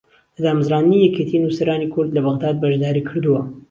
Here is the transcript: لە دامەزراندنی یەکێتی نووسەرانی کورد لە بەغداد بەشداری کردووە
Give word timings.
لە 0.35 0.39
دامەزراندنی 0.45 1.05
یەکێتی 1.07 1.41
نووسەرانی 1.43 1.91
کورد 1.93 2.11
لە 2.17 2.21
بەغداد 2.25 2.55
بەشداری 2.61 3.07
کردووە 3.09 3.41